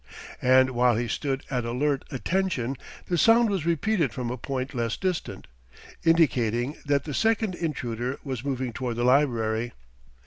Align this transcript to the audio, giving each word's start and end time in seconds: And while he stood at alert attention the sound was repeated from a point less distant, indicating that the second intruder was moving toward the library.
And 0.41 0.71
while 0.71 0.95
he 0.95 1.07
stood 1.07 1.43
at 1.51 1.63
alert 1.63 2.05
attention 2.09 2.75
the 3.05 3.19
sound 3.19 3.51
was 3.51 3.67
repeated 3.67 4.11
from 4.11 4.31
a 4.31 4.35
point 4.37 4.73
less 4.73 4.97
distant, 4.97 5.45
indicating 6.03 6.75
that 6.87 7.03
the 7.03 7.13
second 7.13 7.53
intruder 7.53 8.17
was 8.23 8.43
moving 8.43 8.73
toward 8.73 8.95
the 8.95 9.03
library. 9.03 9.73